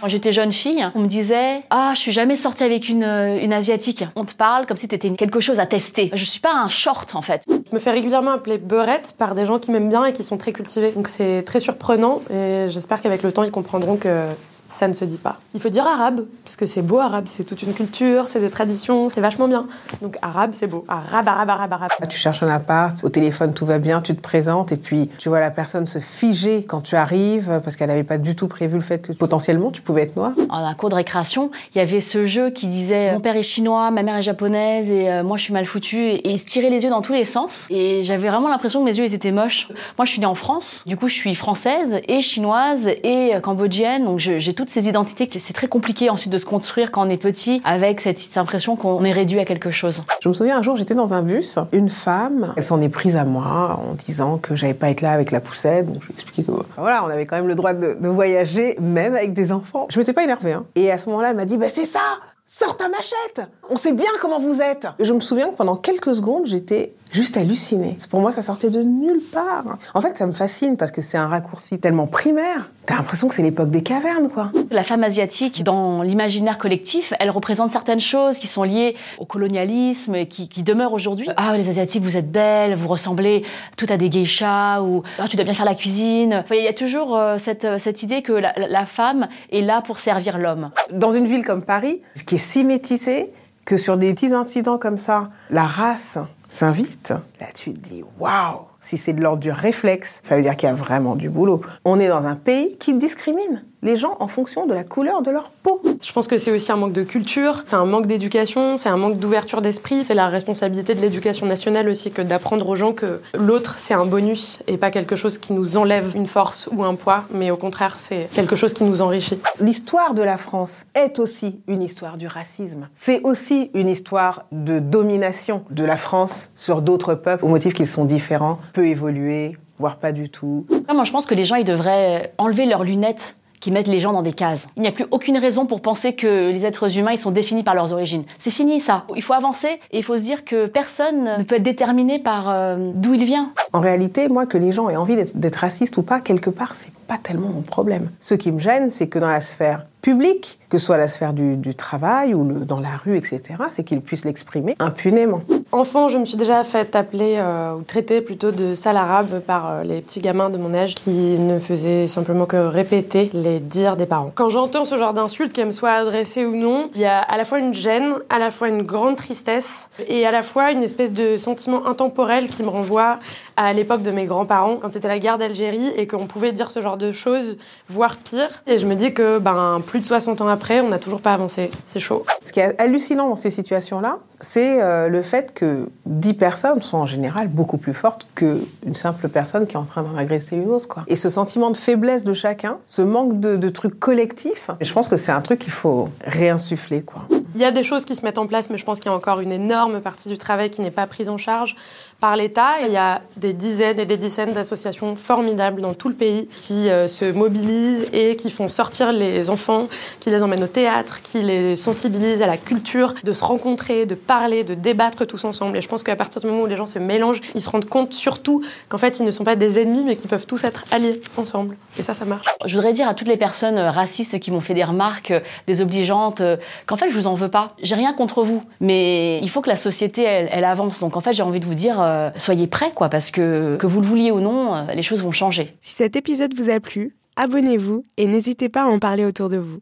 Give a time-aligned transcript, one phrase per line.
[0.00, 3.38] Quand j'étais jeune fille, on me disait Ah, je suis jamais sortie avec une, euh,
[3.42, 4.04] une asiatique.
[4.16, 6.10] On te parle comme si t'étais quelque chose à tester.
[6.14, 7.42] Je suis pas un short en fait.
[7.48, 10.38] Je me fais régulièrement appeler beurette par des gens qui m'aiment bien et qui sont
[10.38, 10.92] très cultivés.
[10.92, 14.24] Donc c'est très surprenant et j'espère qu'avec le temps ils comprendront que
[14.70, 15.40] ça ne se dit pas.
[15.52, 18.50] Il faut dire arabe, parce que c'est beau arabe, c'est toute une culture, c'est des
[18.50, 19.66] traditions, c'est vachement bien.
[20.00, 20.84] Donc arabe, c'est beau.
[20.88, 21.90] Arabe, arabe, arabe, arabe.
[22.08, 25.28] Tu cherches un appart, au téléphone tout va bien, tu te présentes et puis tu
[25.28, 28.76] vois la personne se figer quand tu arrives parce qu'elle n'avait pas du tout prévu
[28.76, 30.32] le fait que potentiellement tu pouvais être noir.
[30.48, 33.42] En un cours de récréation, il y avait ce jeu qui disait mon père est
[33.42, 36.44] chinois, ma mère est japonaise et euh, moi je suis mal foutue et il se
[36.44, 39.14] tirait les yeux dans tous les sens et j'avais vraiment l'impression que mes yeux ils
[39.14, 39.68] étaient moches.
[39.98, 43.40] Moi je suis née en France, du coup je suis française et chinoise et euh,
[43.40, 45.26] cambodgienne donc j'ai toutes ces identités.
[45.38, 49.02] C'est très compliqué ensuite de se construire quand on est petit avec cette impression qu'on
[49.04, 50.04] est réduit à quelque chose.
[50.20, 53.16] Je me souviens un jour, j'étais dans un bus, une femme, elle s'en est prise
[53.16, 55.86] à moi en disant que j'allais pas être là avec la poussette.
[55.86, 58.76] Donc je lui ai expliqué que voilà, on avait quand même le droit de, voyager,
[58.80, 59.86] même avec des enfants.
[59.88, 60.52] Je m'étais pas énervée.
[60.52, 60.66] Hein.
[60.74, 62.00] Et à ce moment-là, elle m'a dit, bah c'est ça,
[62.44, 63.48] sors ta machette.
[63.70, 64.88] On sait bien comment vous êtes.
[64.98, 67.96] Je me souviens que pendant quelques secondes, j'étais juste hallucinée.
[68.10, 69.78] Pour moi, ça sortait de nulle part.
[69.94, 72.70] En fait, ça me fascine parce que c'est un raccourci tellement primaire.
[72.86, 74.50] T'as l'impression que c'est l'époque des cavernes, quoi.
[74.70, 80.14] La femme asiatique, dans l'imaginaire collectif, elle représente certaines choses qui sont liées au colonialisme
[80.14, 81.28] et qui, qui demeurent aujourd'hui.
[81.36, 83.44] Ah, les asiatiques, vous êtes belles, vous ressemblez
[83.76, 86.44] tout à des geishas ou ah, tu dois bien faire la cuisine.
[86.50, 89.82] Il y a toujours euh, cette, euh, cette idée que la, la femme est là
[89.82, 90.70] pour servir l'homme.
[90.92, 93.32] Dans une ville comme Paris, ce qui est si métissé,
[93.64, 96.18] que sur des petits incidents comme ça, la race
[96.50, 100.56] s'invite, là tu te dis waouh, si c'est de l'ordre du réflexe, ça veut dire
[100.56, 101.60] qu'il y a vraiment du boulot.
[101.84, 105.30] On est dans un pays qui discrimine les gens en fonction de la couleur de
[105.30, 105.80] leur peau.
[106.02, 108.96] Je pense que c'est aussi un manque de culture, c'est un manque d'éducation, c'est un
[108.96, 110.04] manque d'ouverture d'esprit.
[110.04, 114.04] C'est la responsabilité de l'éducation nationale aussi que d'apprendre aux gens que l'autre c'est un
[114.04, 117.56] bonus et pas quelque chose qui nous enlève une force ou un poids, mais au
[117.56, 119.38] contraire c'est quelque chose qui nous enrichit.
[119.60, 122.88] L'histoire de la France est aussi une histoire du racisme.
[122.92, 127.86] C'est aussi une histoire de domination de la France sur d'autres peuples au motif qu'ils
[127.86, 130.66] sont différents, peut évoluer, voire pas du tout.
[130.92, 134.12] Moi je pense que les gens ils devraient enlever leurs lunettes qui mettent les gens
[134.12, 134.66] dans des cases.
[134.76, 137.62] Il n'y a plus aucune raison pour penser que les êtres humains ils sont définis
[137.62, 138.24] par leurs origines.
[138.38, 139.04] C'est fini ça.
[139.14, 142.48] Il faut avancer et il faut se dire que personne ne peut être déterminé par
[142.48, 143.52] euh, d'où il vient.
[143.72, 146.92] En réalité, moi que les gens aient envie d'être racistes ou pas, quelque part, c'est
[147.06, 148.10] pas tellement mon problème.
[148.18, 151.34] Ce qui me gêne, c'est que dans la sphère publique, que ce soit la sphère
[151.34, 155.42] du, travail ou le, dans la rue, etc., c'est qu'ils puissent l'exprimer impunément.
[155.72, 159.70] Enfant, je me suis déjà fait appeler euh, ou traiter plutôt de sale arabe par
[159.70, 163.96] euh, les petits gamins de mon âge qui ne faisaient simplement que répéter les dires
[163.96, 164.32] des parents.
[164.34, 167.36] Quand j'entends ce genre d'insultes, qu'elles me soient adressées ou non, il y a à
[167.36, 170.82] la fois une gêne, à la fois une grande tristesse et à la fois une
[170.82, 173.20] espèce de sentiment intemporel qui me renvoie
[173.56, 176.80] à l'époque de mes grands-parents, quand c'était la guerre d'Algérie et qu'on pouvait dire ce
[176.80, 178.48] genre de choses, voire pire.
[178.66, 181.32] Et je me dis que ben, plus de 60 ans après, on n'a toujours pas
[181.32, 181.70] avancé.
[181.84, 182.26] C'est chaud.
[182.42, 185.59] Ce qui est hallucinant dans ces situations-là, c'est euh, le fait que
[186.06, 190.02] 10 personnes sont en général beaucoup plus fortes qu'une simple personne qui est en train
[190.02, 190.88] d'en agresser une autre.
[190.88, 191.04] Quoi.
[191.08, 195.08] Et ce sentiment de faiblesse de chacun, ce manque de, de trucs collectifs, je pense
[195.08, 197.02] que c'est un truc qu'il faut réinsuffler.
[197.02, 197.26] Quoi.
[197.54, 199.12] Il y a des choses qui se mettent en place, mais je pense qu'il y
[199.12, 201.74] a encore une énorme partie du travail qui n'est pas prise en charge
[202.20, 202.80] par l'État.
[202.86, 206.88] Il y a des dizaines et des dizaines d'associations formidables dans tout le pays qui
[206.88, 209.88] euh, se mobilisent et qui font sortir les enfants,
[210.20, 214.14] qui les emmènent au théâtre, qui les sensibilisent à la culture, de se rencontrer, de
[214.14, 215.76] parler, de débattre tous ensemble.
[215.76, 217.88] Et je pense qu'à partir du moment où les gens se mélangent, ils se rendent
[217.88, 220.84] compte surtout qu'en fait, ils ne sont pas des ennemis, mais qu'ils peuvent tous être
[220.92, 221.76] alliés ensemble.
[221.98, 222.46] Et ça, ça marche.
[222.64, 225.40] Je voudrais dire à toutes les personnes euh, racistes qui m'ont fait des remarques euh,
[225.66, 226.42] désobligeantes
[226.86, 227.74] qu'en fait, je vous en veux pas.
[227.82, 231.00] J'ai rien contre vous, mais il faut que la société, elle, avance.
[231.00, 233.86] Donc en fait, j'ai envie de vous dire, euh, soyez prêts, quoi, parce que que
[233.86, 235.76] vous le vouliez ou non, euh, les choses vont changer.
[235.80, 239.56] Si cet épisode vous a plu, abonnez-vous et n'hésitez pas à en parler autour de
[239.56, 239.80] vous.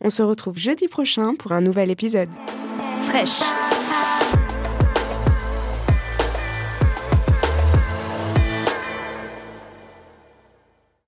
[0.00, 2.30] On se retrouve jeudi prochain pour un nouvel épisode.
[3.02, 3.40] Fraîche